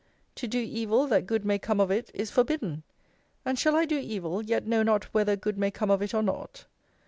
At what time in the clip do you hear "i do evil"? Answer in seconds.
3.75-4.41